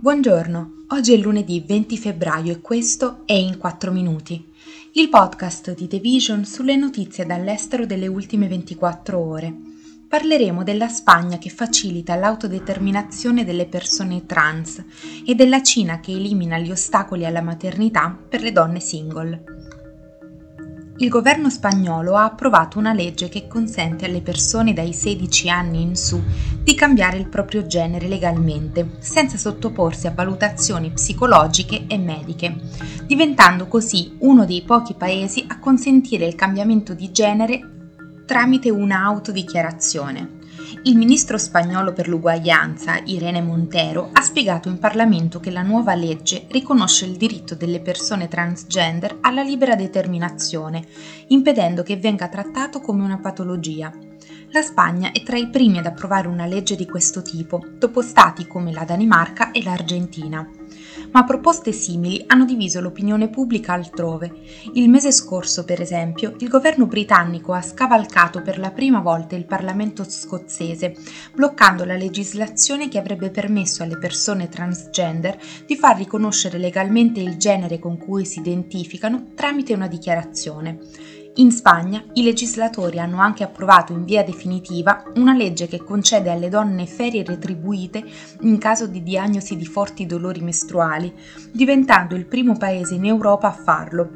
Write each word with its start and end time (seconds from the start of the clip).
Buongiorno, 0.00 0.84
oggi 0.88 1.12
è 1.12 1.18
lunedì 1.18 1.60
20 1.60 1.98
febbraio 1.98 2.52
e 2.52 2.60
questo 2.62 3.20
è 3.26 3.34
In 3.34 3.58
4 3.58 3.92
Minuti, 3.92 4.42
il 4.92 5.10
podcast 5.10 5.74
di 5.74 5.88
The 5.88 5.98
Vision 5.98 6.46
sulle 6.46 6.74
notizie 6.74 7.26
dall'estero 7.26 7.84
delle 7.84 8.06
ultime 8.06 8.48
24 8.48 9.18
ore. 9.18 9.54
Parleremo 10.08 10.64
della 10.64 10.88
Spagna 10.88 11.36
che 11.36 11.50
facilita 11.50 12.14
l'autodeterminazione 12.14 13.44
delle 13.44 13.66
persone 13.66 14.24
trans 14.24 14.82
e 15.26 15.34
della 15.34 15.62
Cina 15.62 16.00
che 16.00 16.12
elimina 16.12 16.56
gli 16.56 16.70
ostacoli 16.70 17.26
alla 17.26 17.42
maternità 17.42 18.08
per 18.26 18.40
le 18.40 18.52
donne 18.52 18.80
single 18.80 19.69
il 21.00 21.08
governo 21.08 21.48
spagnolo 21.48 22.14
ha 22.14 22.24
approvato 22.24 22.78
una 22.78 22.92
legge 22.92 23.30
che 23.30 23.46
consente 23.46 24.04
alle 24.04 24.20
persone 24.20 24.74
dai 24.74 24.92
16 24.92 25.48
anni 25.48 25.80
in 25.80 25.96
su 25.96 26.22
di 26.62 26.74
cambiare 26.74 27.16
il 27.16 27.26
proprio 27.26 27.66
genere 27.66 28.06
legalmente, 28.06 28.96
senza 28.98 29.38
sottoporsi 29.38 30.06
a 30.06 30.12
valutazioni 30.12 30.90
psicologiche 30.90 31.86
e 31.86 31.96
mediche, 31.96 32.54
diventando 33.06 33.66
così 33.66 34.14
uno 34.18 34.44
dei 34.44 34.60
pochi 34.62 34.92
paesi 34.92 35.44
a 35.48 35.58
consentire 35.58 36.26
il 36.26 36.34
cambiamento 36.34 36.92
di 36.92 37.10
genere 37.10 37.60
tramite 38.26 38.68
una 38.68 39.02
autodichiarazione. 39.04 40.39
Il 40.84 40.96
ministro 40.96 41.36
spagnolo 41.36 41.92
per 41.92 42.08
l'uguaglianza, 42.08 43.00
Irene 43.04 43.42
Montero, 43.42 44.10
ha 44.12 44.20
spiegato 44.22 44.68
in 44.68 44.78
Parlamento 44.78 45.40
che 45.40 45.50
la 45.50 45.62
nuova 45.62 45.94
legge 45.94 46.46
riconosce 46.48 47.06
il 47.06 47.16
diritto 47.16 47.54
delle 47.54 47.80
persone 47.80 48.28
transgender 48.28 49.18
alla 49.20 49.42
libera 49.42 49.74
determinazione, 49.74 50.86
impedendo 51.28 51.82
che 51.82 51.96
venga 51.96 52.28
trattato 52.28 52.80
come 52.80 53.02
una 53.02 53.18
patologia. 53.18 53.92
La 54.52 54.62
Spagna 54.62 55.12
è 55.12 55.22
tra 55.22 55.36
i 55.36 55.48
primi 55.48 55.78
ad 55.78 55.86
approvare 55.86 56.28
una 56.28 56.46
legge 56.46 56.76
di 56.76 56.86
questo 56.86 57.22
tipo, 57.22 57.64
dopo 57.78 58.00
stati 58.02 58.46
come 58.46 58.72
la 58.72 58.84
Danimarca 58.84 59.50
e 59.50 59.62
l'Argentina 59.62 60.59
ma 61.12 61.24
proposte 61.24 61.72
simili 61.72 62.24
hanno 62.26 62.44
diviso 62.44 62.80
l'opinione 62.80 63.28
pubblica 63.28 63.72
altrove. 63.72 64.32
Il 64.74 64.88
mese 64.88 65.12
scorso, 65.12 65.64
per 65.64 65.80
esempio, 65.80 66.34
il 66.38 66.48
governo 66.48 66.86
britannico 66.86 67.52
ha 67.52 67.62
scavalcato 67.62 68.42
per 68.42 68.58
la 68.58 68.70
prima 68.70 69.00
volta 69.00 69.36
il 69.36 69.46
Parlamento 69.46 70.04
scozzese, 70.04 70.94
bloccando 71.34 71.84
la 71.84 71.96
legislazione 71.96 72.88
che 72.88 72.98
avrebbe 72.98 73.30
permesso 73.30 73.82
alle 73.82 73.98
persone 73.98 74.48
transgender 74.48 75.38
di 75.66 75.76
far 75.76 75.96
riconoscere 75.96 76.58
legalmente 76.58 77.20
il 77.20 77.36
genere 77.36 77.78
con 77.78 77.98
cui 77.98 78.24
si 78.24 78.38
identificano 78.40 79.28
tramite 79.34 79.74
una 79.74 79.88
dichiarazione. 79.88 81.19
In 81.36 81.52
Spagna 81.52 82.02
i 82.14 82.24
legislatori 82.24 82.98
hanno 82.98 83.20
anche 83.20 83.44
approvato 83.44 83.92
in 83.92 84.04
via 84.04 84.24
definitiva 84.24 85.04
una 85.14 85.32
legge 85.32 85.68
che 85.68 85.78
concede 85.78 86.28
alle 86.28 86.48
donne 86.48 86.86
ferie 86.86 87.22
retribuite 87.22 88.02
in 88.40 88.58
caso 88.58 88.88
di 88.88 89.00
diagnosi 89.02 89.56
di 89.56 89.64
forti 89.64 90.06
dolori 90.06 90.40
mestruali, 90.40 91.14
diventando 91.52 92.16
il 92.16 92.26
primo 92.26 92.56
paese 92.56 92.94
in 92.94 93.04
Europa 93.04 93.46
a 93.46 93.52
farlo. 93.52 94.10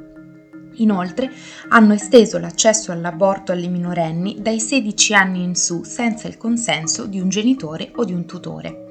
Inoltre 0.79 1.31
hanno 1.69 1.93
esteso 1.95 2.39
l'accesso 2.39 2.91
all'aborto 2.91 3.53
alle 3.53 3.69
minorenni 3.69 4.39
dai 4.41 4.59
16 4.59 5.15
anni 5.15 5.45
in 5.45 5.55
su 5.55 5.85
senza 5.85 6.27
il 6.27 6.37
consenso 6.37 7.07
di 7.07 7.21
un 7.21 7.29
genitore 7.29 7.93
o 7.95 8.05
di 8.05 8.13
un 8.13 8.27
tutore. 8.27 8.84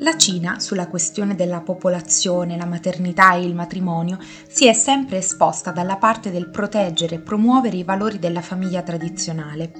La 0.00 0.16
Cina, 0.16 0.60
sulla 0.60 0.86
questione 0.86 1.34
della 1.34 1.60
popolazione, 1.60 2.56
la 2.56 2.66
maternità 2.66 3.34
e 3.34 3.42
il 3.42 3.56
matrimonio, 3.56 4.18
si 4.46 4.68
è 4.68 4.72
sempre 4.72 5.16
esposta 5.16 5.72
dalla 5.72 5.96
parte 5.96 6.30
del 6.30 6.50
proteggere 6.50 7.16
e 7.16 7.18
promuovere 7.18 7.78
i 7.78 7.82
valori 7.82 8.20
della 8.20 8.40
famiglia 8.40 8.82
tradizionale. 8.82 9.72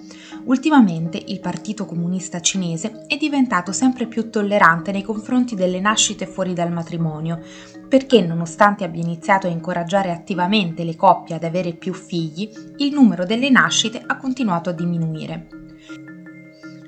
Ultimamente 0.47 1.23
il 1.25 1.39
Partito 1.39 1.87
Comunista 1.87 2.41
Cinese 2.41 3.05
è 3.07 3.17
diventato 3.17 3.71
sempre 3.71 4.09
più 4.09 4.29
tollerante 4.29 4.91
nei 4.91 5.03
confronti 5.03 5.55
delle 5.55 5.79
nascite 5.79 6.27
fuori 6.27 6.53
dal 6.53 6.73
matrimonio, 6.73 7.41
perché 7.89 8.21
nonostante 8.21 8.83
abbia 8.83 9.01
iniziato 9.01 9.47
a 9.47 9.51
incoraggiare 9.51 10.11
attivamente 10.11 10.83
le 10.83 10.97
coppie 10.97 11.37
ad 11.37 11.45
avere 11.45 11.75
più 11.75 11.95
figli, 11.95 12.51
il 12.79 12.93
numero 12.93 13.25
delle 13.25 13.51
nascite 13.51 14.03
ha 14.05 14.17
continuato 14.17 14.71
a 14.71 14.73
diminuire. 14.73 15.68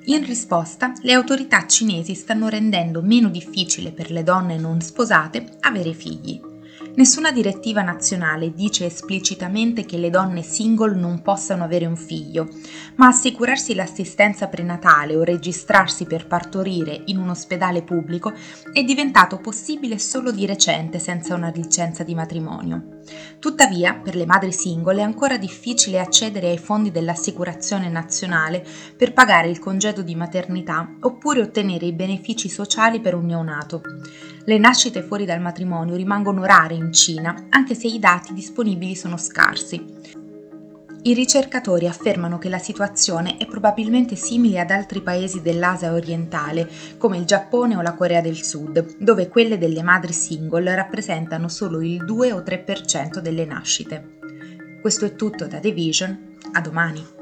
In 0.05 0.25
risposta, 0.25 0.93
le 1.03 1.13
autorità 1.13 1.67
cinesi 1.67 2.15
stanno 2.15 2.49
rendendo 2.49 3.03
meno 3.03 3.29
difficile 3.29 3.93
per 3.93 4.11
le 4.11 4.23
donne 4.23 4.57
non 4.57 4.81
sposate 4.81 5.59
avere 5.61 5.93
figli. 5.93 6.50
Nessuna 6.93 7.31
direttiva 7.31 7.83
nazionale 7.83 8.53
dice 8.53 8.85
esplicitamente 8.85 9.85
che 9.85 9.97
le 9.97 10.11
donne 10.11 10.43
single 10.43 10.97
non 10.97 11.23
possano 11.23 11.63
avere 11.63 11.87
un 11.87 11.97
figlio, 11.97 12.49
ma 12.97 13.07
assicurarsi 13.07 13.75
l'assistenza 13.75 14.49
prenatale 14.49 15.15
o 15.15 15.23
registrarsi 15.23 16.05
per 16.05 16.27
partorire 16.27 17.03
in 17.07 17.19
un 17.19 17.29
ospedale 17.29 17.83
pubblico 17.83 18.33
è 18.73 18.83
diventato 18.83 19.39
possibile 19.39 19.99
solo 19.99 20.33
di 20.33 20.47
recente 20.47 20.99
senza 20.99 21.35
una 21.35 21.51
licenza 21.55 22.03
di 22.03 22.15
matrimonio. 22.15 22.99
Tuttavia, 23.39 23.95
per 23.95 24.17
le 24.17 24.27
madri 24.27 24.53
single 24.53 25.01
è 25.01 25.03
ancora 25.03 25.39
difficile 25.39 26.01
accedere 26.01 26.49
ai 26.49 26.59
fondi 26.59 26.91
dell'assicurazione 26.91 27.89
nazionale 27.89 28.67
per 28.97 29.13
pagare 29.13 29.49
il 29.49 29.61
congedo 29.61 30.03
di 30.03 30.17
maternità 30.17 30.97
oppure 31.01 31.41
ottenere 31.41 31.87
i 31.87 31.93
benefici 31.93 32.49
sociali 32.49 33.01
per 33.01 33.15
un 33.15 33.27
neonato. 33.27 33.81
Le 34.45 34.59
nascite 34.59 35.03
fuori 35.03 35.27
dal 35.27 35.41
matrimonio 35.41 35.97
rimangono 35.97 36.45
rare 36.45 36.75
in 36.75 36.93
Cina, 36.93 37.47
anche 37.51 37.75
se 37.75 37.89
i 37.89 37.99
dati 37.99 38.33
disponibili 38.33 38.97
sono 38.97 39.17
scarsi. 39.19 39.85
I 41.03 41.15
ricercatori 41.15 41.87
affermano 41.87 42.39
che 42.39 42.49
la 42.49 42.59
situazione 42.59 43.37
è 43.39 43.47
probabilmente 43.47 44.17
simile 44.17 44.61
ad 44.61 44.71
altri 44.71 45.01
paesi 45.01 45.41
dell'Asia 45.41 45.93
orientale, 45.93 46.69
come 46.99 47.17
il 47.17 47.25
Giappone 47.25 47.77
o 47.77 47.81
la 47.81 47.95
Corea 47.95 48.21
del 48.21 48.43
Sud, 48.43 48.97
dove 48.99 49.29
quelle 49.29 49.57
delle 49.57 49.83
madri 49.83 50.13
single 50.13 50.75
rappresentano 50.75 51.49
solo 51.49 51.81
il 51.81 52.05
2 52.05 52.33
o 52.33 52.41
3% 52.41 53.19
delle 53.19 53.47
nascite. 53.47 54.19
Questo 54.81 55.07
è 55.07 55.15
tutto 55.15 55.47
da 55.47 55.59
The 55.59 55.73
Vision, 55.73 56.37
a 56.53 56.61
domani. 56.61 57.20